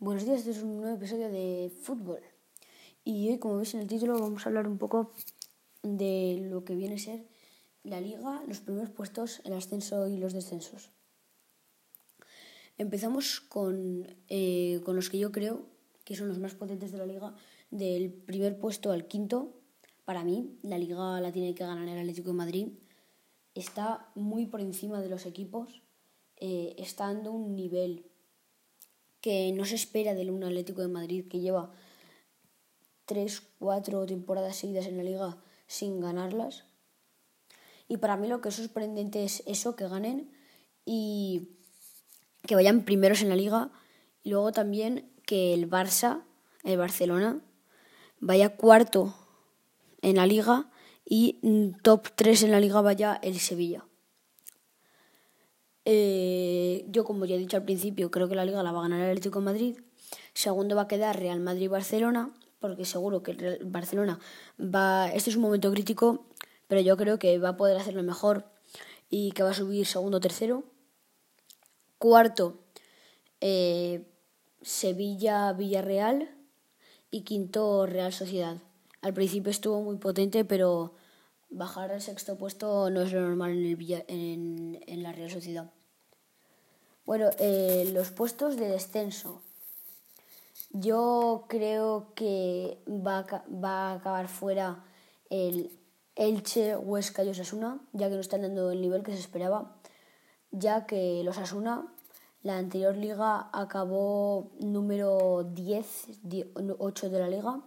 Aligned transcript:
Buenos 0.00 0.24
días, 0.24 0.38
este 0.38 0.52
es 0.52 0.62
un 0.62 0.76
nuevo 0.76 0.94
episodio 0.94 1.28
de 1.28 1.72
fútbol. 1.82 2.20
Y 3.02 3.30
hoy, 3.30 3.38
como 3.38 3.56
veis 3.56 3.74
en 3.74 3.80
el 3.80 3.88
título, 3.88 4.16
vamos 4.16 4.46
a 4.46 4.48
hablar 4.48 4.68
un 4.68 4.78
poco 4.78 5.10
de 5.82 6.46
lo 6.48 6.64
que 6.64 6.76
viene 6.76 6.94
a 6.94 6.98
ser 6.98 7.26
la 7.82 8.00
liga, 8.00 8.44
los 8.46 8.60
primeros 8.60 8.90
puestos, 8.90 9.42
el 9.44 9.54
ascenso 9.54 10.06
y 10.06 10.16
los 10.16 10.34
descensos. 10.34 10.92
Empezamos 12.76 13.40
con, 13.40 14.06
eh, 14.28 14.80
con 14.84 14.94
los 14.94 15.10
que 15.10 15.18
yo 15.18 15.32
creo 15.32 15.66
que 16.04 16.14
son 16.14 16.28
los 16.28 16.38
más 16.38 16.54
potentes 16.54 16.92
de 16.92 16.98
la 16.98 17.06
liga, 17.06 17.34
del 17.72 18.12
primer 18.12 18.56
puesto 18.56 18.92
al 18.92 19.08
quinto. 19.08 19.52
Para 20.04 20.22
mí, 20.22 20.60
la 20.62 20.78
liga 20.78 21.20
la 21.20 21.32
tiene 21.32 21.56
que 21.56 21.64
ganar 21.66 21.88
el 21.88 21.98
Atlético 21.98 22.28
de 22.28 22.34
Madrid. 22.34 22.68
Está 23.52 24.12
muy 24.14 24.46
por 24.46 24.60
encima 24.60 25.00
de 25.00 25.08
los 25.08 25.26
equipos, 25.26 25.82
eh, 26.36 26.76
está 26.78 27.06
dando 27.06 27.32
un 27.32 27.56
nivel 27.56 28.07
que 29.20 29.52
no 29.52 29.64
se 29.64 29.74
espera 29.74 30.14
del 30.14 30.30
un 30.30 30.44
Atlético 30.44 30.82
de 30.82 30.88
Madrid 30.88 31.26
que 31.28 31.40
lleva 31.40 31.72
tres, 33.04 33.42
cuatro 33.58 34.06
temporadas 34.06 34.56
seguidas 34.56 34.86
en 34.86 34.96
la 34.96 35.02
liga 35.02 35.38
sin 35.66 36.00
ganarlas. 36.00 36.64
Y 37.88 37.96
para 37.96 38.16
mí 38.16 38.28
lo 38.28 38.40
que 38.40 38.50
es 38.50 38.54
sorprendente 38.54 39.24
es 39.24 39.42
eso, 39.46 39.74
que 39.74 39.88
ganen 39.88 40.30
y 40.84 41.56
que 42.46 42.54
vayan 42.54 42.84
primeros 42.84 43.22
en 43.22 43.30
la 43.30 43.36
liga. 43.36 43.72
Y 44.22 44.30
luego 44.30 44.52
también 44.52 45.10
que 45.26 45.54
el 45.54 45.68
Barça, 45.70 46.22
el 46.64 46.76
Barcelona, 46.76 47.40
vaya 48.20 48.56
cuarto 48.56 49.14
en 50.02 50.16
la 50.16 50.26
liga 50.26 50.70
y 51.04 51.40
top 51.82 52.08
3 52.14 52.42
en 52.44 52.50
la 52.50 52.60
liga 52.60 52.82
vaya 52.82 53.18
el 53.22 53.38
Sevilla. 53.40 53.87
Eh, 55.90 56.84
yo, 56.90 57.02
como 57.02 57.24
ya 57.24 57.36
he 57.36 57.38
dicho 57.38 57.56
al 57.56 57.64
principio, 57.64 58.10
creo 58.10 58.28
que 58.28 58.34
la 58.34 58.44
liga 58.44 58.62
la 58.62 58.72
va 58.72 58.80
a 58.80 58.82
ganar 58.82 59.00
el 59.00 59.08
Atlético 59.08 59.40
Madrid. 59.40 59.78
Segundo 60.34 60.76
va 60.76 60.82
a 60.82 60.86
quedar 60.88 61.18
Real 61.18 61.40
Madrid-Barcelona, 61.40 62.30
porque 62.60 62.84
seguro 62.84 63.22
que 63.22 63.30
el 63.30 63.64
Barcelona 63.64 64.20
va. 64.60 65.10
Este 65.10 65.30
es 65.30 65.36
un 65.36 65.42
momento 65.42 65.72
crítico, 65.72 66.26
pero 66.66 66.82
yo 66.82 66.98
creo 66.98 67.18
que 67.18 67.38
va 67.38 67.50
a 67.50 67.56
poder 67.56 67.78
hacerlo 67.78 68.02
mejor 68.02 68.44
y 69.08 69.32
que 69.32 69.42
va 69.42 69.52
a 69.52 69.54
subir 69.54 69.86
segundo 69.86 70.20
tercero. 70.20 70.64
Cuarto, 71.96 72.58
eh, 73.40 74.04
Sevilla-Villarreal. 74.60 76.28
Y 77.10 77.22
quinto, 77.22 77.86
Real 77.86 78.12
Sociedad. 78.12 78.58
Al 79.00 79.14
principio 79.14 79.50
estuvo 79.50 79.80
muy 79.80 79.96
potente, 79.96 80.44
pero 80.44 80.92
bajar 81.48 81.92
al 81.92 82.02
sexto 82.02 82.36
puesto 82.36 82.90
no 82.90 83.00
es 83.00 83.12
lo 83.14 83.22
normal 83.22 83.52
en, 83.52 83.64
el 83.64 84.04
en, 84.08 84.84
en 84.86 85.02
la 85.02 85.12
Real 85.12 85.30
Sociedad. 85.30 85.72
Bueno, 87.08 87.30
eh, 87.38 87.90
los 87.94 88.10
puestos 88.10 88.58
de 88.58 88.68
descenso. 88.68 89.40
Yo 90.72 91.46
creo 91.48 92.12
que 92.14 92.82
va 92.86 93.20
a, 93.20 93.44
va 93.48 93.88
a 93.88 93.94
acabar 93.94 94.28
fuera 94.28 94.84
el 95.30 95.70
Elche, 96.16 96.76
Huesca 96.76 97.24
y 97.24 97.30
Osasuna, 97.30 97.80
ya 97.94 98.10
que 98.10 98.16
no 98.16 98.20
están 98.20 98.42
dando 98.42 98.72
el 98.72 98.82
nivel 98.82 99.04
que 99.04 99.12
se 99.12 99.20
esperaba, 99.20 99.80
ya 100.50 100.84
que 100.84 101.22
los 101.24 101.38
Osasuna, 101.38 101.90
la 102.42 102.58
anterior 102.58 102.94
liga 102.94 103.48
acabó 103.54 104.50
número 104.60 105.44
10, 105.44 105.86
8 106.78 107.08
de 107.08 107.18
la 107.20 107.28
liga, 107.30 107.62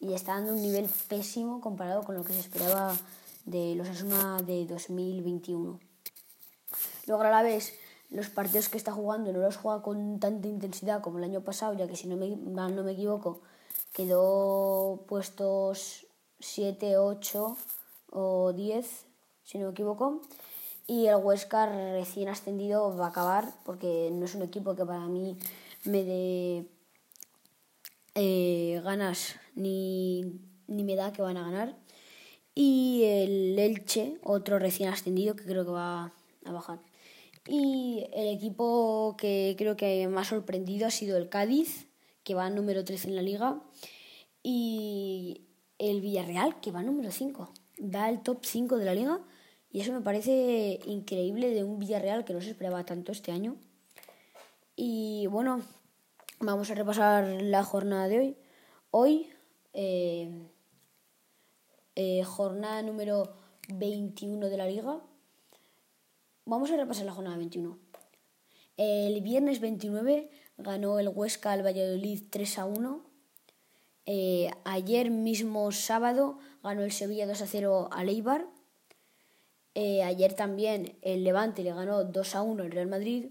y 0.00 0.14
está 0.14 0.34
dando 0.34 0.54
un 0.54 0.62
nivel 0.62 0.90
pésimo 1.06 1.60
comparado 1.60 2.02
con 2.02 2.16
lo 2.16 2.24
que 2.24 2.32
se 2.32 2.40
esperaba 2.40 2.96
de 3.44 3.76
los 3.76 3.88
Osasuna 3.88 4.38
de 4.38 4.66
2021. 4.66 5.78
Luego 7.06 7.22
a 7.22 7.30
la 7.30 7.42
vez 7.44 7.72
los 8.10 8.28
partidos 8.28 8.68
que 8.68 8.76
está 8.76 8.92
jugando 8.92 9.32
no 9.32 9.38
los 9.38 9.56
juega 9.56 9.82
con 9.82 10.18
tanta 10.18 10.48
intensidad 10.48 11.00
como 11.00 11.18
el 11.18 11.24
año 11.24 11.42
pasado, 11.42 11.74
ya 11.74 11.86
que 11.86 11.96
si 11.96 12.08
no 12.08 12.16
me, 12.16 12.28
no 12.28 12.82
me 12.82 12.92
equivoco, 12.92 13.40
quedó 13.92 15.04
puestos 15.06 16.06
7, 16.40 16.98
8 16.98 17.56
o 18.10 18.52
10, 18.52 19.06
si 19.44 19.58
no 19.58 19.66
me 19.66 19.70
equivoco. 19.72 20.22
Y 20.86 21.06
el 21.06 21.16
Huesca 21.16 21.66
recién 21.66 22.28
ascendido 22.28 22.96
va 22.96 23.06
a 23.06 23.08
acabar 23.10 23.52
porque 23.64 24.10
no 24.12 24.24
es 24.24 24.34
un 24.34 24.42
equipo 24.42 24.74
que 24.74 24.84
para 24.84 25.06
mí 25.06 25.38
me 25.84 26.02
dé 26.02 26.66
eh, 28.16 28.80
ganas 28.82 29.36
ni, 29.54 30.40
ni 30.66 30.82
me 30.82 30.96
da 30.96 31.12
que 31.12 31.22
van 31.22 31.36
a 31.36 31.44
ganar. 31.44 31.76
Y 32.56 33.04
el 33.04 33.56
Elche, 33.56 34.18
otro 34.24 34.58
recién 34.58 34.88
ascendido 34.88 35.36
que 35.36 35.44
creo 35.44 35.64
que 35.64 35.70
va 35.70 36.12
a 36.44 36.52
bajar. 36.52 36.89
Y 37.46 38.06
el 38.12 38.28
equipo 38.28 39.16
que 39.18 39.54
creo 39.58 39.76
que 39.76 40.06
más 40.08 40.28
sorprendido 40.28 40.86
ha 40.86 40.90
sido 40.90 41.16
el 41.16 41.28
Cádiz, 41.28 41.88
que 42.24 42.34
va 42.34 42.50
número 42.50 42.84
13 42.84 43.08
en 43.08 43.16
la 43.16 43.22
liga, 43.22 43.62
y 44.42 45.42
el 45.78 46.00
Villarreal, 46.00 46.60
que 46.60 46.70
va 46.70 46.82
número 46.82 47.10
5. 47.10 47.52
Da 47.78 48.08
el 48.08 48.20
top 48.22 48.44
5 48.44 48.76
de 48.76 48.84
la 48.84 48.94
liga 48.94 49.20
y 49.72 49.80
eso 49.80 49.92
me 49.92 50.00
parece 50.00 50.80
increíble 50.84 51.50
de 51.50 51.62
un 51.62 51.78
Villarreal 51.78 52.24
que 52.24 52.32
no 52.32 52.40
se 52.40 52.50
esperaba 52.50 52.84
tanto 52.84 53.12
este 53.12 53.30
año. 53.30 53.56
Y 54.74 55.26
bueno, 55.28 55.62
vamos 56.40 56.70
a 56.70 56.74
repasar 56.74 57.42
la 57.42 57.62
jornada 57.62 58.08
de 58.08 58.18
hoy. 58.18 58.36
Hoy, 58.90 59.30
eh, 59.72 60.28
eh, 61.94 62.24
jornada 62.24 62.82
número 62.82 63.32
21 63.68 64.48
de 64.48 64.56
la 64.56 64.66
liga. 64.66 65.00
Vamos 66.46 66.70
a 66.70 66.76
repasar 66.76 67.04
la 67.04 67.12
jornada 67.12 67.36
21. 67.36 67.78
El 68.76 69.20
viernes 69.20 69.60
29 69.60 70.30
ganó 70.56 70.98
el 70.98 71.08
Huesca 71.08 71.52
al 71.52 71.64
Valladolid 71.64 72.22
3 72.30 72.58
a 72.58 72.64
1. 72.64 73.04
Eh, 74.06 74.50
ayer 74.64 75.10
mismo 75.10 75.70
sábado 75.70 76.38
ganó 76.62 76.82
el 76.82 76.92
Sevilla 76.92 77.26
2 77.26 77.42
a 77.42 77.46
0 77.46 77.88
al 77.92 78.08
Eibar. 78.08 78.46
Eh, 79.74 80.02
ayer 80.02 80.32
también 80.32 80.98
el 81.02 81.24
Levante 81.24 81.62
le 81.62 81.74
ganó 81.74 82.04
2 82.04 82.34
a 82.34 82.42
1 82.42 82.62
al 82.62 82.70
Real 82.70 82.88
Madrid. 82.88 83.26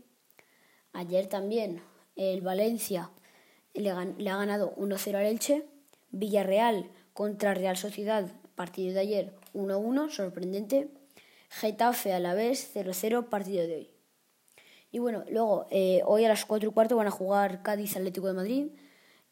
Ayer 0.93 1.27
también 1.27 1.81
el 2.15 2.41
Valencia 2.41 3.09
le, 3.73 3.91
le 4.17 4.29
ha 4.29 4.37
ganado 4.37 4.73
1 4.77 4.95
a 4.95 4.99
0 4.99 5.17
al 5.17 5.25
Elche. 5.25 5.65
Villarreal 6.11 6.89
contra 7.13 7.53
Real 7.53 7.75
Sociedad, 7.75 8.31
partido 8.55 8.93
de 8.93 8.99
ayer 8.99 9.33
1 9.53 9.73
a 9.73 9.77
1, 9.77 10.09
sorprendente. 10.09 10.98
Getafe 11.49 12.13
a 12.13 12.19
la 12.19 12.33
vez 12.33 12.71
0-0 12.75 13.27
partido 13.29 13.65
de 13.65 13.75
hoy. 13.75 13.91
Y 14.91 14.99
bueno, 14.99 15.23
luego 15.29 15.67
eh, 15.69 16.01
hoy 16.05 16.25
a 16.25 16.29
las 16.29 16.45
4 16.45 16.69
y 16.69 16.73
cuarto 16.73 16.95
van 16.95 17.07
a 17.07 17.11
jugar 17.11 17.61
Cádiz 17.61 17.95
Atlético 17.95 18.27
de 18.27 18.33
Madrid, 18.33 18.67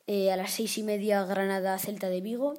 eh, 0.06 0.32
a 0.32 0.36
las 0.36 0.52
6 0.52 0.80
y 0.80 0.84
media 0.84 1.26
Granada 1.26 1.78
Celta 1.80 2.10
de 2.10 2.22
Vigo, 2.22 2.54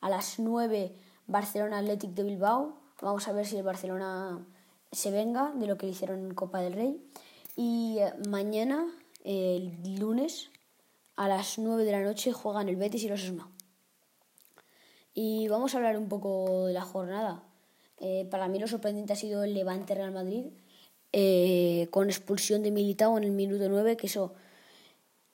a 0.00 0.08
las 0.08 0.38
9 0.38 0.94
Barcelona 1.26 1.78
Athletic 1.78 2.10
de 2.10 2.22
Bilbao. 2.22 2.80
Vamos 3.00 3.26
a 3.26 3.32
ver 3.32 3.46
si 3.46 3.56
el 3.56 3.64
Barcelona 3.64 4.46
se 4.92 5.10
venga 5.10 5.52
de 5.54 5.66
lo 5.66 5.76
que 5.76 5.86
le 5.86 5.92
hicieron 5.92 6.20
en 6.20 6.34
Copa 6.34 6.60
del 6.60 6.74
Rey. 6.74 7.10
Y 7.56 7.98
eh, 7.98 8.12
mañana, 8.28 8.86
el 9.24 9.96
lunes, 9.98 10.50
a 11.16 11.28
las 11.28 11.58
9 11.58 11.84
de 11.84 11.92
la 11.92 12.02
noche 12.02 12.32
juegan 12.32 12.68
el 12.68 12.76
Betis 12.76 13.04
y 13.04 13.08
los 13.08 13.20
Osasuna. 13.20 13.48
Y 15.14 15.48
vamos 15.48 15.74
a 15.74 15.78
hablar 15.78 15.98
un 15.98 16.08
poco 16.08 16.66
de 16.66 16.72
la 16.72 16.82
jornada. 16.82 17.42
Eh, 18.02 18.26
para 18.30 18.48
mí 18.48 18.58
lo 18.58 18.66
sorprendente 18.66 19.12
ha 19.12 19.16
sido 19.16 19.44
el 19.44 19.54
Levante 19.54 19.94
Real 19.94 20.10
Madrid, 20.10 20.46
eh, 21.12 21.86
con 21.90 22.08
expulsión 22.10 22.64
de 22.64 22.72
Militao 22.72 23.16
en 23.16 23.22
el 23.22 23.30
minuto 23.30 23.68
9, 23.68 23.96
que 23.96 24.08
eso 24.08 24.34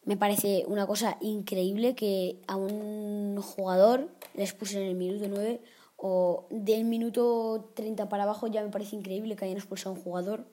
me 0.04 0.18
parece 0.18 0.64
una 0.66 0.86
cosa 0.86 1.16
increíble 1.22 1.94
que 1.94 2.42
a 2.46 2.56
un 2.56 3.40
jugador 3.40 4.10
le 4.34 4.42
expulsen 4.42 4.82
en 4.82 4.88
el 4.88 4.94
minuto 4.96 5.26
9 5.28 5.62
o 5.96 6.46
del 6.50 6.84
minuto 6.84 7.72
30 7.74 8.08
para 8.10 8.24
abajo 8.24 8.46
ya 8.48 8.62
me 8.62 8.70
parece 8.70 8.96
increíble 8.96 9.34
que 9.34 9.46
hayan 9.46 9.56
expulsado 9.56 9.94
a 9.94 9.98
un 9.98 10.04
jugador. 10.04 10.46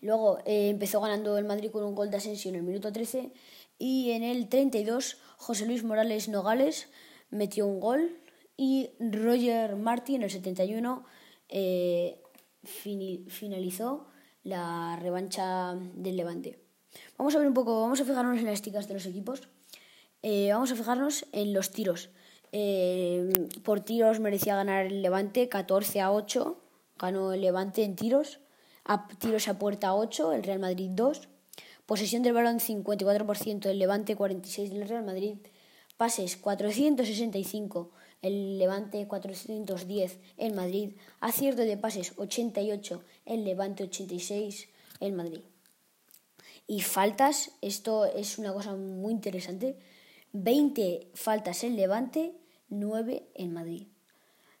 Luego 0.00 0.38
eh, 0.46 0.70
empezó 0.70 1.00
ganando 1.00 1.36
el 1.36 1.44
Madrid 1.44 1.70
con 1.70 1.84
un 1.84 1.94
gol 1.94 2.10
de 2.10 2.16
Asensio 2.16 2.48
en 2.48 2.56
el 2.56 2.62
minuto 2.62 2.92
13 2.92 3.30
y 3.78 4.12
en 4.12 4.22
el 4.22 4.48
32 4.48 5.18
José 5.36 5.66
Luis 5.66 5.84
Morales 5.84 6.28
Nogales 6.28 6.88
metió 7.30 7.66
un 7.66 7.78
gol 7.78 8.16
y 8.58 8.90
Roger 8.98 9.76
Martin 9.76 10.16
en 10.16 10.22
el 10.24 10.30
71 10.30 11.04
eh, 11.48 12.20
finalizó 12.64 14.08
la 14.42 14.98
revancha 15.00 15.74
del 15.94 16.16
Levante. 16.16 16.58
Vamos 17.16 17.34
a 17.34 17.38
ver 17.38 17.46
un 17.46 17.54
poco, 17.54 17.80
vamos 17.80 18.00
a 18.00 18.04
fijarnos 18.04 18.36
en 18.38 18.46
las 18.46 18.54
esticas 18.54 18.88
de 18.88 18.94
los 18.94 19.06
equipos. 19.06 19.48
Eh, 20.22 20.50
vamos 20.52 20.72
a 20.72 20.74
fijarnos 20.74 21.24
en 21.30 21.52
los 21.52 21.70
tiros. 21.70 22.10
Eh, 22.50 23.30
por 23.62 23.80
tiros 23.80 24.18
merecía 24.18 24.56
ganar 24.56 24.86
el 24.86 25.02
Levante 25.02 25.48
14 25.48 26.00
a 26.00 26.10
8, 26.10 26.60
ganó 26.98 27.32
el 27.32 27.40
Levante 27.42 27.84
en 27.84 27.94
tiros. 27.94 28.40
A 28.84 29.06
tiros 29.06 29.46
a 29.46 29.58
puerta 29.58 29.94
8, 29.94 30.32
el 30.32 30.42
Real 30.42 30.58
Madrid 30.58 30.90
2. 30.92 31.28
Posesión 31.86 32.22
del 32.24 32.32
balón 32.32 32.58
54%, 32.58 33.66
el 33.66 33.78
Levante 33.78 34.16
46 34.16 34.70
del 34.70 34.88
Real 34.88 35.04
Madrid. 35.04 35.36
Pases 35.96 36.36
465 36.36 37.92
el 38.22 38.58
Levante 38.58 39.06
410 39.06 40.18
en 40.36 40.54
Madrid, 40.54 40.92
acierto 41.20 41.62
de 41.62 41.76
pases 41.76 42.12
88, 42.16 43.02
el 43.26 43.44
Levante 43.44 43.84
86 43.84 44.68
en 45.00 45.16
Madrid. 45.16 45.40
Y 46.66 46.82
faltas, 46.82 47.52
esto 47.62 48.04
es 48.04 48.38
una 48.38 48.52
cosa 48.52 48.76
muy 48.76 49.12
interesante. 49.12 49.78
20 50.32 51.10
faltas 51.14 51.64
en 51.64 51.76
Levante, 51.76 52.34
9 52.68 53.26
en 53.34 53.52
Madrid. 53.54 53.86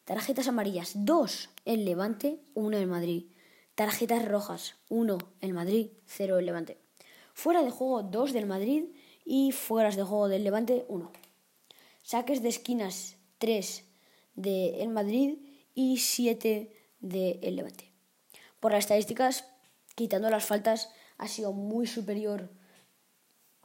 Tarjetas 0.04 0.48
amarillas, 0.48 0.92
2 0.94 1.50
en 1.66 1.84
Levante, 1.84 2.40
1 2.54 2.78
en 2.78 2.88
Madrid. 2.88 3.24
Tarjetas 3.74 4.24
rojas, 4.24 4.76
1 4.88 5.18
en 5.42 5.52
Madrid, 5.52 5.88
0 6.06 6.38
en 6.38 6.46
Levante. 6.46 6.78
Fuera 7.34 7.62
de 7.62 7.70
juego, 7.70 8.02
2 8.02 8.32
del 8.32 8.46
Madrid 8.46 8.84
y 9.26 9.52
fueras 9.52 9.96
de 9.96 10.04
juego 10.04 10.28
del 10.28 10.44
Levante, 10.44 10.86
1. 10.88 11.12
Saques 12.02 12.42
de 12.42 12.48
esquinas, 12.48 13.17
3 13.38 13.84
del 14.34 14.88
Madrid 14.88 15.38
y 15.74 15.98
7 15.98 16.72
del 17.00 17.56
Levante. 17.56 17.92
Por 18.60 18.72
las 18.72 18.80
estadísticas, 18.80 19.44
quitando 19.94 20.30
las 20.30 20.44
faltas, 20.44 20.90
ha 21.16 21.28
sido 21.28 21.52
muy 21.52 21.86
superior, 21.86 22.50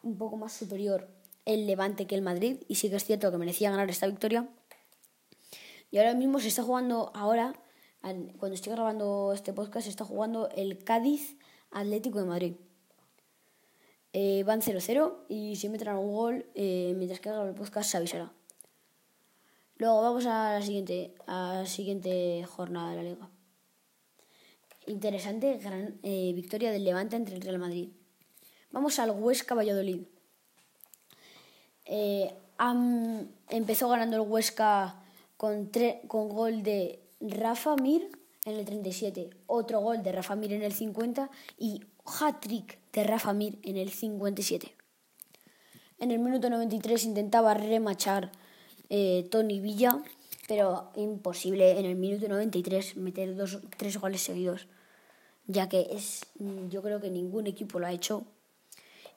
un 0.01 0.17
poco 0.17 0.37
más 0.37 0.53
superior 0.53 1.09
el 1.45 1.67
Levante 1.67 2.07
que 2.07 2.15
el 2.15 2.21
Madrid. 2.21 2.57
Y 2.67 2.75
sí 2.75 2.89
que 2.89 2.95
es 2.95 3.05
cierto 3.05 3.31
que 3.31 3.37
merecía 3.37 3.71
ganar 3.71 3.89
esta 3.89 4.07
victoria. 4.07 4.49
Y 5.91 5.97
ahora 5.97 6.13
mismo 6.13 6.39
se 6.39 6.47
está 6.47 6.63
jugando, 6.63 7.11
ahora, 7.13 7.53
cuando 8.01 8.55
estoy 8.55 8.73
grabando 8.73 9.31
este 9.33 9.53
podcast, 9.53 9.85
se 9.85 9.91
está 9.91 10.05
jugando 10.05 10.49
el 10.49 10.83
Cádiz 10.83 11.37
Atlético 11.71 12.19
de 12.19 12.25
Madrid. 12.25 12.53
Eh, 14.11 14.43
van 14.43 14.61
0-0 14.61 15.25
y 15.27 15.55
si 15.55 15.69
meterán 15.69 15.97
un 15.97 16.13
gol, 16.13 16.45
eh, 16.53 16.93
mientras 16.95 17.19
que 17.19 17.29
haga 17.29 17.47
el 17.47 17.55
podcast 17.55 17.89
se 17.89 17.97
avisará. 17.97 18.31
Luego 19.83 20.01
vamos 20.01 20.25
a 20.27 20.53
la 20.53 20.61
siguiente, 20.61 21.13
a 21.27 21.65
siguiente 21.65 22.45
jornada 22.45 22.91
de 22.91 22.95
la 22.95 23.03
liga. 23.03 23.29
Interesante 24.87 25.57
gran 25.57 25.99
eh, 26.03 26.31
victoria 26.33 26.71
del 26.71 26.85
Levante 26.85 27.17
entre 27.17 27.35
el 27.35 27.41
Real 27.41 27.59
Madrid. 27.59 27.89
Vamos 28.71 28.97
al 28.99 29.11
Huesca 29.11 29.55
Valladolid. 29.55 30.03
empezó 33.49 33.89
ganando 33.89 34.15
el 34.15 34.21
Huesca 34.21 35.03
con, 35.35 35.69
con 36.07 36.29
gol 36.29 36.63
de 36.63 37.01
Rafa 37.19 37.75
Mir 37.75 38.09
en 38.45 38.53
el 38.53 38.63
37, 38.63 39.31
otro 39.47 39.81
gol 39.81 40.01
de 40.01 40.13
Rafa 40.13 40.37
Mir 40.37 40.53
en 40.53 40.63
el 40.63 40.71
50 40.71 41.29
y 41.57 41.83
hat-trick 42.05 42.79
de 42.93 43.03
Rafa 43.03 43.33
Mir 43.33 43.59
en 43.63 43.75
el 43.75 43.89
57. 43.89 44.73
En 45.99 46.11
el 46.11 46.19
minuto 46.19 46.49
93 46.49 47.03
intentaba 47.03 47.53
remachar 47.53 48.31
eh, 48.89 49.27
Tony 49.31 49.59
Villa, 49.59 50.01
pero 50.47 50.91
imposible 50.95 51.79
en 51.79 51.85
el 51.85 51.95
minuto 51.95 52.27
93 52.27 52.97
meter 52.97 53.35
dos, 53.35 53.59
tres 53.77 53.97
goles 53.97 54.21
seguidos, 54.21 54.67
ya 55.47 55.69
que 55.69 55.87
es, 55.91 56.25
yo 56.69 56.81
creo 56.81 56.99
que 57.01 57.09
ningún 57.09 57.47
equipo 57.47 57.79
lo 57.79 57.87
ha 57.87 57.91
hecho. 57.91 58.25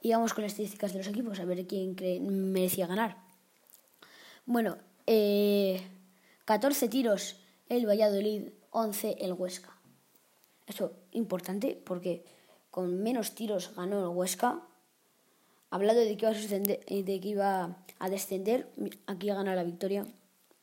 Y 0.01 0.13
vamos 0.13 0.35
con 0.35 0.43
las 0.43 0.53
estadísticas 0.53 0.93
de 0.93 0.99
los 0.99 1.09
equipos, 1.09 1.41
a 1.41 1.45
ver 1.45 1.67
quién 1.67 1.97
merecía 2.53 2.87
ganar. 2.87 3.17
Bueno, 4.45 4.79
eh, 5.07 5.83
14 6.45 6.89
tiros 6.89 7.37
el 7.69 7.87
Valladolid, 7.89 8.51
11 8.71 9.17
el 9.21 9.33
Huesca. 9.33 9.77
Eso 10.67 10.93
importante 11.13 11.81
porque 11.85 12.25
con 12.71 13.03
menos 13.03 13.35
tiros 13.35 13.75
ganó 13.75 14.01
el 14.01 14.17
Huesca. 14.17 14.63
Hablando 15.71 16.01
de 16.01 16.17
que 16.17 16.27
iba 16.27 16.31
a, 16.31 16.81
eh, 16.87 17.03
de 17.03 17.21
que 17.21 17.29
iba 17.29 17.77
a 17.99 18.11
descender, 18.11 18.69
aquí 19.07 19.29
gana 19.29 19.55
la 19.55 19.65
victoria 19.65 20.07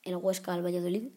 el 0.03 0.15
Huesca 0.17 0.53
al 0.53 0.63
Valladolid. 0.65 1.09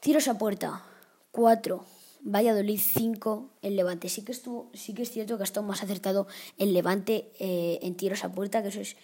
Tiros 0.00 0.28
a 0.28 0.38
puerta, 0.38 0.84
4. 1.32 1.84
Valladolid 2.28 2.80
5, 2.80 3.50
el 3.62 3.76
Levante. 3.76 4.08
Sí 4.08 4.24
que, 4.24 4.32
estuvo, 4.32 4.68
sí 4.74 4.94
que 4.94 5.02
es 5.02 5.10
cierto 5.10 5.36
que 5.36 5.44
ha 5.44 5.44
estado 5.44 5.66
más 5.66 5.82
acertado 5.82 6.26
el 6.58 6.72
Levante 6.72 7.30
eh, 7.38 7.78
en 7.82 7.94
tiros 7.94 8.24
a 8.24 8.32
puerta, 8.32 8.62
que 8.62 8.68
eso 8.68 8.80
es 8.80 8.96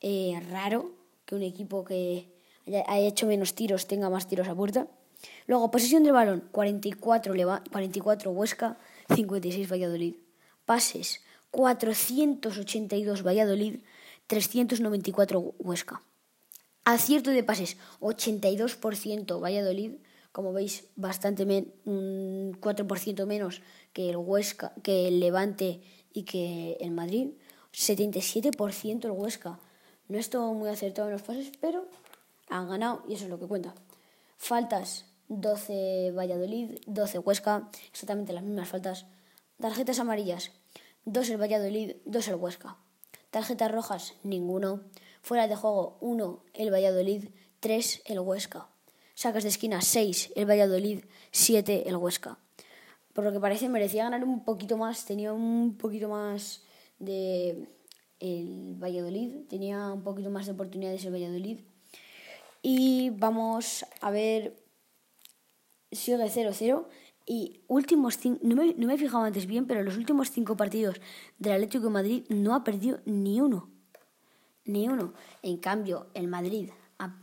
eh, 0.00 0.40
raro, 0.50 0.90
que 1.24 1.36
un 1.36 1.42
equipo 1.42 1.84
que 1.84 2.28
haya 2.66 3.06
hecho 3.06 3.26
menos 3.26 3.54
tiros 3.54 3.86
tenga 3.86 4.10
más 4.10 4.26
tiros 4.26 4.48
a 4.48 4.54
puerta. 4.54 4.88
Luego, 5.46 5.70
posesión 5.70 6.02
del 6.02 6.12
balón, 6.12 6.48
44, 6.50 7.32
44 7.70 8.30
Huesca, 8.32 8.76
56 9.14 9.70
Valladolid. 9.70 10.16
Pases, 10.64 11.20
482 11.54 13.22
Valladolid, 13.22 13.78
394 14.26 15.54
Huesca. 15.60 16.02
Acierto 16.84 17.30
de 17.30 17.44
pases, 17.44 17.76
82% 18.00 19.40
Valladolid, 19.40 19.92
como 20.32 20.52
veis, 20.52 20.88
bastante 20.96 21.44
un 21.44 22.58
4% 22.60 23.26
menos 23.26 23.62
que 23.92 24.10
el 24.10 24.16
Huesca, 24.16 24.72
que 24.82 25.06
el 25.06 25.20
Levante 25.20 25.80
y 26.12 26.24
que 26.24 26.76
el 26.80 26.90
Madrid. 26.90 27.28
77% 27.72 29.04
el 29.04 29.10
Huesca. 29.12 29.60
No 30.08 30.18
estuvo 30.18 30.52
muy 30.54 30.68
acertado 30.68 31.06
en 31.06 31.12
los 31.12 31.22
pases, 31.22 31.52
pero 31.60 31.86
han 32.48 32.68
ganado 32.68 33.04
y 33.08 33.14
eso 33.14 33.24
es 33.24 33.30
lo 33.30 33.38
que 33.38 33.46
cuenta. 33.46 33.74
Faltas, 34.38 35.06
12 35.28 36.10
Valladolid, 36.10 36.80
12 36.86 37.20
Huesca, 37.20 37.70
exactamente 37.92 38.32
las 38.32 38.42
mismas 38.42 38.68
faltas. 38.68 39.06
Tarjetas 39.60 40.00
amarillas, 40.00 40.50
2 41.04 41.30
el 41.30 41.40
Valladolid, 41.40 41.96
2 42.04 42.28
el 42.28 42.34
Huesca. 42.36 42.76
Tarjetas 43.30 43.70
rojas, 43.70 44.14
ninguno. 44.22 44.82
Fuera 45.22 45.48
de 45.48 45.56
juego, 45.56 45.98
1 46.00 46.44
el 46.54 46.72
Valladolid, 46.72 47.28
3 47.60 48.02
el 48.06 48.20
Huesca. 48.20 48.68
Sacas 49.14 49.42
de 49.42 49.48
esquina, 49.48 49.80
6 49.80 50.32
el 50.36 50.48
Valladolid, 50.48 51.04
7 51.30 51.88
el 51.88 51.96
Huesca. 51.96 52.38
Por 53.12 53.24
lo 53.24 53.32
que 53.32 53.40
parece 53.40 53.68
merecía 53.68 54.04
ganar 54.04 54.24
un 54.24 54.44
poquito 54.44 54.76
más, 54.76 55.04
tenía 55.04 55.32
un 55.32 55.76
poquito 55.76 56.08
más 56.08 56.62
de 56.98 57.68
el 58.20 58.74
Valladolid, 58.76 59.46
tenía 59.48 59.92
un 59.92 60.02
poquito 60.02 60.30
más 60.30 60.46
de 60.46 60.52
oportunidades 60.52 61.04
el 61.04 61.12
Valladolid. 61.12 61.60
Y 62.62 63.10
vamos 63.10 63.84
a 64.00 64.10
ver 64.10 64.56
sigue 65.92 66.16
0-0 66.16 66.86
y 67.26 67.62
últimos 67.68 68.18
cinco, 68.18 68.40
no 68.42 68.56
me, 68.56 68.74
no 68.74 68.86
me 68.86 68.94
he 68.94 68.98
fijado 68.98 69.24
antes 69.24 69.46
bien, 69.46 69.66
pero 69.66 69.82
los 69.82 69.96
últimos 69.96 70.30
cinco 70.30 70.56
partidos 70.56 71.00
del 71.38 71.54
Atlético 71.54 71.84
de 71.84 71.90
Madrid 71.90 72.24
no 72.28 72.54
ha 72.54 72.64
perdido 72.64 73.00
ni 73.06 73.40
uno. 73.40 73.70
Ni 74.64 74.88
uno. 74.88 75.14
En 75.42 75.58
cambio, 75.58 76.08
el 76.14 76.28
Madrid, 76.28 76.70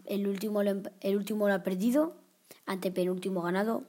el 0.05 0.27
último, 0.27 0.61
el 0.61 1.17
último 1.17 1.47
lo 1.47 1.53
ha 1.53 1.63
perdido, 1.63 2.15
ante 2.65 2.91
penúltimo 2.91 3.41
ganado, 3.41 3.85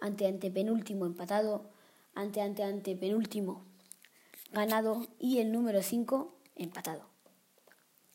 ante 0.00 0.26
ante 0.26 0.50
penúltimo 0.50 1.06
empatado, 1.06 1.70
ante 2.14 2.40
ante 2.40 2.62
ante 2.62 2.96
penúltimo 2.96 3.64
ganado 4.52 5.06
y 5.18 5.38
el 5.38 5.52
número 5.52 5.82
5 5.82 6.34
empatado. 6.56 7.02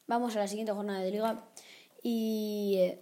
Vamos 0.08 0.36
a 0.36 0.40
la 0.40 0.48
siguiente 0.48 0.74
jornada 0.74 1.00
de 1.00 1.12
liga 1.12 1.46
y 2.02 2.76
eh, 2.80 3.02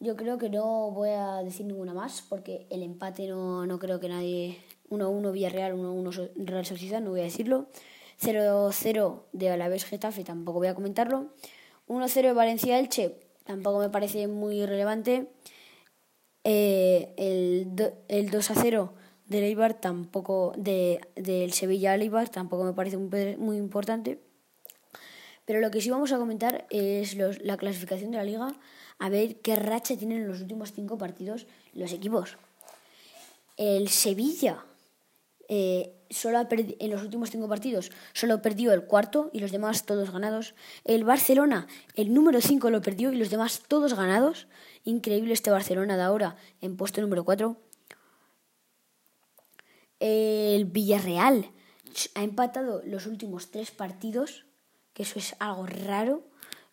yo 0.00 0.16
creo 0.16 0.38
que 0.38 0.48
no 0.50 0.90
voy 0.90 1.10
a 1.10 1.42
decir 1.42 1.66
ninguna 1.66 1.94
más 1.94 2.22
porque 2.28 2.66
el 2.70 2.82
empate 2.82 3.28
no, 3.28 3.66
no 3.66 3.78
creo 3.78 4.00
que 4.00 4.08
nadie... 4.08 4.58
1-1 4.90 5.32
Villarreal, 5.32 5.74
1-1 5.74 6.30
Real 6.36 6.66
Sociedad, 6.66 7.00
no 7.00 7.10
voy 7.10 7.20
a 7.20 7.24
decirlo. 7.24 7.68
0-0 8.20 9.22
de 9.32 9.50
Alavés 9.50 9.84
Getafe, 9.84 10.24
tampoco 10.24 10.58
voy 10.58 10.68
a 10.68 10.74
comentarlo. 10.74 11.32
1-0 11.88 12.34
Valencia 12.34 12.78
Elche, 12.78 13.20
tampoco 13.44 13.78
me 13.78 13.90
parece 13.90 14.26
muy 14.28 14.66
relevante. 14.66 15.30
Eh, 16.44 17.14
el, 17.16 17.92
el 18.08 18.30
2-0 18.30 18.90
del 19.26 19.44
Eibar, 19.44 19.74
tampoco. 19.74 20.52
De, 20.56 21.00
del 21.14 21.52
Sevilla 21.52 21.94
Eibar, 21.94 22.28
tampoco 22.28 22.64
me 22.64 22.72
parece 22.72 22.96
muy, 22.96 23.36
muy 23.36 23.56
importante. 23.56 24.20
Pero 25.48 25.60
lo 25.60 25.70
que 25.70 25.80
sí 25.80 25.88
vamos 25.88 26.12
a 26.12 26.18
comentar 26.18 26.66
es 26.68 27.16
la 27.16 27.56
clasificación 27.56 28.10
de 28.10 28.18
la 28.18 28.24
liga 28.24 28.54
a 28.98 29.08
ver 29.08 29.36
qué 29.36 29.56
racha 29.56 29.96
tienen 29.96 30.18
en 30.20 30.28
los 30.28 30.42
últimos 30.42 30.74
cinco 30.74 30.98
partidos 30.98 31.46
los 31.72 31.90
equipos. 31.94 32.36
El 33.56 33.88
Sevilla 33.88 34.62
eh, 35.48 35.94
solo 36.10 36.46
en 36.50 36.90
los 36.90 37.02
últimos 37.02 37.30
cinco 37.30 37.48
partidos 37.48 37.90
solo 38.12 38.42
perdió 38.42 38.74
el 38.74 38.84
cuarto 38.84 39.30
y 39.32 39.38
los 39.38 39.50
demás 39.50 39.86
todos 39.86 40.10
ganados. 40.10 40.54
El 40.84 41.04
Barcelona, 41.04 41.66
el 41.94 42.12
número 42.12 42.42
cinco 42.42 42.68
lo 42.68 42.82
perdió 42.82 43.10
y 43.10 43.16
los 43.16 43.30
demás 43.30 43.62
todos 43.68 43.94
ganados. 43.94 44.48
Increíble 44.84 45.32
este 45.32 45.50
Barcelona 45.50 45.96
de 45.96 46.02
ahora 46.02 46.36
en 46.60 46.76
puesto 46.76 47.00
número 47.00 47.24
cuatro. 47.24 47.56
El 49.98 50.66
Villarreal 50.66 51.50
ha 52.14 52.22
empatado 52.22 52.82
los 52.84 53.06
últimos 53.06 53.50
tres 53.50 53.70
partidos, 53.70 54.44
que 54.98 55.04
eso 55.04 55.20
es 55.20 55.36
algo 55.38 55.64
raro 55.64 56.24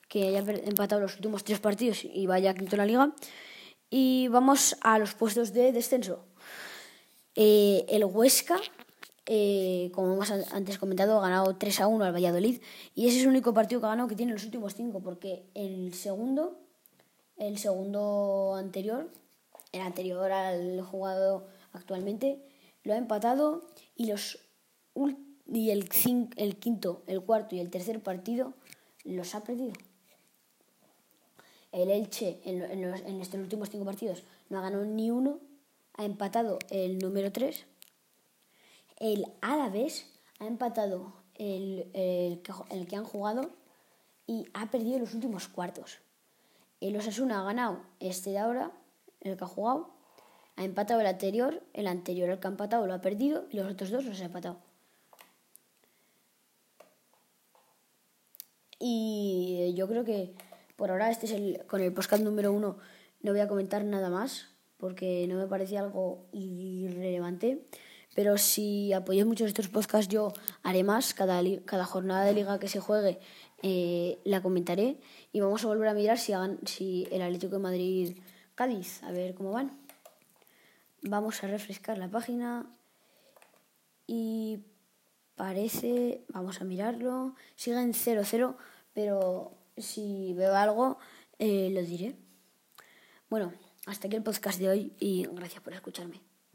que 0.10 0.28
haya 0.28 0.40
empatado 0.40 1.00
los 1.00 1.14
últimos 1.14 1.44
tres 1.44 1.60
partidos 1.60 2.04
y 2.04 2.26
vaya 2.26 2.56
quinto 2.56 2.76
la 2.76 2.88
liga. 2.88 3.14
Y 3.92 4.30
vamos 4.30 4.78
a 4.82 4.98
los 4.98 5.14
puestos 5.14 5.54
de 5.54 5.72
descenso. 5.72 6.26
Eh, 7.36 7.86
el 7.88 8.04
Huesca, 8.04 8.58
eh, 9.28 9.92
como 9.94 10.14
hemos 10.14 10.32
antes 10.32 10.80
comentado, 10.80 11.20
ha 11.20 11.22
ganado 11.22 11.56
3 11.56 11.82
a 11.82 11.88
1 11.88 12.04
al 12.04 12.16
Valladolid. 12.16 12.62
Y 12.96 13.08
ese 13.08 13.18
es 13.18 13.24
el 13.26 13.30
único 13.30 13.54
partido 13.54 13.80
que 13.80 13.86
ha 13.86 13.90
ganado 13.90 14.10
que 14.10 14.16
tiene 14.16 14.34
los 14.34 14.44
últimos 14.44 14.74
cinco, 14.74 15.04
porque 15.04 15.46
el 15.54 15.94
segundo, 15.94 16.58
el 17.38 17.60
segundo 17.60 18.56
anterior, 18.56 19.12
el 19.72 19.82
anterior 19.82 20.32
al 20.32 20.82
jugado 20.82 21.46
actualmente, 21.74 22.44
lo 22.82 22.96
ha 22.96 22.98
empatado 22.98 23.68
y 23.96 24.08
los 24.08 24.40
y 25.48 25.70
el, 25.72 25.90
el 26.38 26.58
quinto, 26.58 27.04
el 27.08 27.22
cuarto 27.22 27.56
y 27.56 27.60
el 27.60 27.70
tercer 27.70 28.02
partido 28.02 28.54
los 29.04 29.36
ha 29.36 29.44
perdido. 29.44 29.74
El 31.72 31.90
Elche 31.90 32.40
en, 32.46 32.64
en, 32.64 33.22
estos 33.22 33.40
últimos 33.40 33.70
cinco 33.70 33.86
partidos 33.86 34.24
no 34.50 34.60
ha 34.60 34.62
ganado 34.62 34.86
ni 34.86 35.12
uno, 35.12 35.40
ha 35.98 36.06
empatado 36.06 36.58
el 36.70 37.00
número 37.00 37.32
3. 37.32 37.66
El 38.98 39.28
Alavés 39.42 40.10
ha 40.40 40.48
empatado 40.48 41.14
el, 41.36 41.90
el, 41.94 42.42
el, 42.70 42.88
que 42.88 42.96
han 42.96 43.04
jugado 43.04 43.52
y 44.26 44.48
ha 44.54 44.72
perdido 44.72 45.00
los 45.00 45.14
últimos 45.14 45.48
cuartos. 45.48 46.00
El 46.80 46.96
Osasuna 46.96 47.42
ha 47.42 47.44
ganado 47.44 47.82
este 48.00 48.32
de 48.32 48.40
ahora, 48.40 48.72
el 49.22 49.38
que 49.38 49.44
ha 49.44 49.48
jugado, 49.48 49.90
ha 50.56 50.64
empatado 50.64 51.02
el 51.02 51.08
anterior, 51.08 51.62
el 51.74 51.88
anterior 51.88 52.30
el 52.30 52.40
que 52.40 52.48
ha 52.48 52.52
empatado 52.52 52.88
lo 52.88 52.94
ha 52.94 53.02
perdido 53.02 53.46
y 53.52 53.58
los 53.58 53.70
otros 53.70 53.92
dos 53.92 54.06
los 54.06 54.22
ha 54.22 54.26
empatado. 54.26 54.58
Y 58.80 59.74
yo 59.76 59.88
creo 59.88 60.04
que 60.04 60.34
por 60.76 60.92
ahora 60.92 61.10
este 61.10 61.26
es 61.26 61.32
el 61.32 61.64
con 61.68 61.82
el 61.82 61.94
podcast 61.94 62.24
número 62.24 62.52
uno 62.52 62.78
no 63.22 63.32
voy 63.32 63.40
a 63.40 63.48
comentar 63.48 63.84
nada 63.84 64.10
más 64.10 64.50
porque 64.78 65.26
no 65.28 65.36
me 65.36 65.48
parece 65.48 65.78
algo 65.78 66.28
irrelevante. 66.32 67.66
Pero 68.14 68.38
si 68.38 68.94
apoyáis 68.94 69.26
mucho 69.26 69.46
estos 69.46 69.68
podcasts, 69.68 70.08
yo 70.08 70.32
haré 70.64 70.84
más. 70.84 71.14
Cada, 71.14 71.42
cada 71.66 71.86
jornada 71.86 72.24
de 72.24 72.34
liga 72.34 72.60
que 72.60 72.68
se 72.68 72.80
juegue 72.80 73.20
eh, 73.64 74.20
la 74.24 74.42
comentaré. 74.42 74.98
Y 75.34 75.42
vamos 75.42 75.64
a 75.64 75.68
volver 75.68 75.90
a 75.90 75.94
mirar 75.94 76.18
si, 76.18 76.34
si 76.66 77.08
el 77.12 77.22
Atlético 77.22 77.56
de 77.56 77.62
Madrid 77.62 78.18
Cádiz, 78.54 79.04
a 79.04 79.12
ver 79.12 79.34
cómo 79.34 79.52
van. 79.52 79.78
Vamos 81.02 81.44
a 81.44 81.48
refrescar 81.48 81.98
la 81.98 82.10
página. 82.10 82.66
Y 84.08 84.60
parece, 85.36 86.24
vamos 86.30 86.62
a 86.62 86.66
mirarlo, 86.66 87.36
siguen 87.56 87.94
0-0, 87.94 88.56
pero 88.94 89.58
si 89.78 90.34
veo 90.34 90.56
algo, 90.56 90.98
eh, 91.40 91.70
lo 91.74 91.82
diré. 91.82 92.16
Bueno, 93.30 93.54
hasta 93.86 94.08
aquí 94.08 94.16
el 94.16 94.24
podcast 94.24 94.60
de 94.60 94.70
hoy 94.70 94.94
y 95.00 95.28
gracias 95.32 95.62
por 95.62 95.74
escucharme. 95.74 96.35